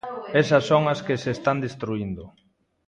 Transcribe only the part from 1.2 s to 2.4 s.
se están destruíndo.